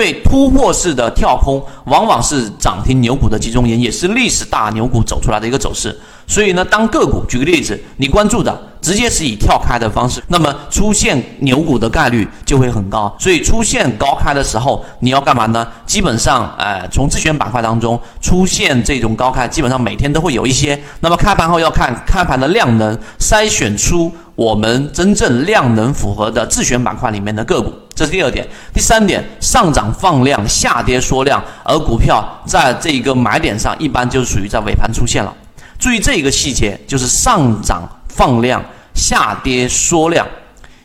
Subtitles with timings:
[0.00, 5.94] 对突破式的跳空，往往是涨停牛股的集中营，也是历史大牛股走出来的一个走势。
[6.26, 13.14] 所以呢，当个股举个例子，你关注的直接是以跳开的方式，那么出现牛股的概率就会很高。
[13.20, 15.66] 所以出现高开的时候，你要干嘛呢？
[15.84, 20.80] 基本上，呃，从自选板块当中出现这种高开，基本上每天都会有一些。
[21.00, 27.70] 那么开盘后要看开盘的量能，筛选出我们真正量能符合的自选板块里面的个股。
[28.00, 35.30] 这是第二点，第三点，上涨放量，下跌缩量，而股票在这个买点上，一般就是属于在尾盘出现了。
[35.78, 38.64] 注意这一个细节，就是上涨放量，
[38.94, 40.26] 下跌缩量，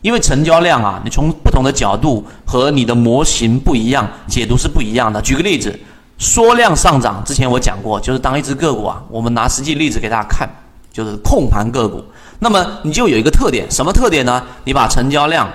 [0.02, 5.22] 因为成交量啊，你从不同的角度和你的模型不一样，解读是不一样的。
[5.22, 5.74] 举个例子，
[6.18, 10.50] 缩量上涨，之前我讲过，就是当一只个股啊，我们拿实际例子给大家看，
[10.92, 12.04] 就是控盘个股，
[12.40, 14.44] 那么你就有一个特点，什么特点呢？
[14.66, 15.50] 你把成交量。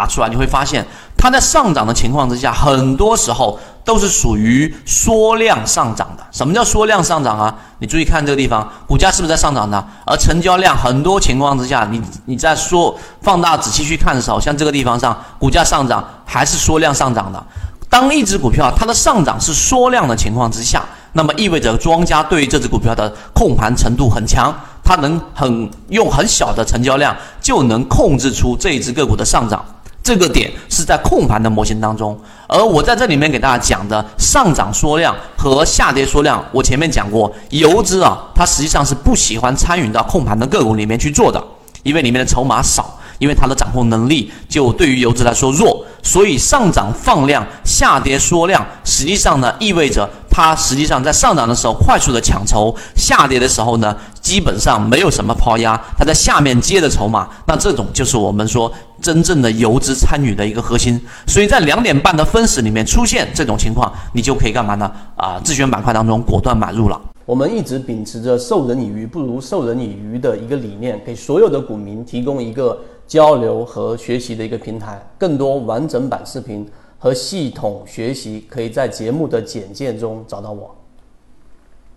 [0.00, 0.82] 打出来你会发现，
[1.14, 6.24] 它在上涨的情况之下，很多时候都是属于缩量上涨的。
[6.32, 7.54] 什么叫缩量上涨啊？
[7.80, 9.86] 你注意看这个地方，股价是不是在上涨的？
[10.06, 17.44] 而成交量很多情况之下，你你在缩放大仔细去看的时候，像这个地方上，股价上涨还是缩量上涨的。
[17.90, 29.62] 当一只股票它的上涨是缩量的情况之下，那么意味着庄家对于这只股票的控盘程度很强，它能很用很小的成交量就能控制出这一只个股的上涨。
[30.02, 41.42] 这个点是在控盘的模型当中，而我在这里面给大家讲的上涨缩量和下跌缩量，我前面讲过，游资啊，它实际上是不喜欢参与到控盘的个股里面去做的，
[41.82, 58.72] 因为里面的筹码少，因为它的掌控能力就对于游资来说弱，所以上涨放量，下跌缩量，实际上呢意味着它实际上在上涨的时候快速的抢筹，下跌的时候呢基本上没有什么抛压，它在下面接的筹码，那这种就是我们说。
[59.00, 64.92] 真正的游资参与的一个核心，所以在两点半的分时里面出现这种情况，你就可以干嘛呢？
[65.16, 67.00] 啊，自选板块当中果断买入了。
[67.24, 72.78] 我们一直秉持着授人以鱼不如授人以渔的一个理念，给所有的股民提供一个
[73.10, 75.04] 交流和学习的一个平台。
[75.18, 76.64] 更多完整版视频
[76.96, 80.72] 和系统学习，可以在节目的简介中找到我。